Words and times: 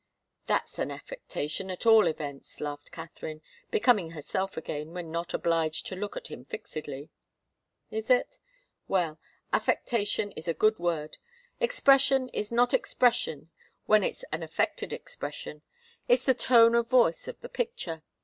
"That's 0.47 0.79
an 0.79 0.89
affectation, 0.89 1.69
at 1.69 1.85
all 1.85 2.07
events!" 2.07 2.59
laughed 2.59 2.91
Katharine, 2.91 3.43
becoming 3.69 4.09
herself 4.09 4.57
again 4.57 4.95
when 4.95 5.11
not 5.11 5.35
obliged 5.35 5.85
to 5.85 5.95
look 5.95 6.17
at 6.17 6.29
him 6.29 6.43
fixedly. 6.43 7.11
"Is 7.91 8.09
it? 8.09 8.39
Well 8.87 9.19
affectation 9.53 10.31
is 10.31 10.47
a 10.47 10.55
good 10.55 10.79
word. 10.79 11.19
Expression 11.59 12.29
is 12.29 12.51
not 12.51 12.73
expression 12.73 13.51
when 13.85 14.01
it's 14.03 14.23
an 14.31 14.41
affected 14.41 14.91
expression. 14.91 15.61
It's 16.07 16.25
the 16.25 16.33
tone 16.33 16.73
of 16.73 16.89
voice 16.89 17.27
of 17.27 17.39
the 17.41 17.49
picture. 17.49 18.01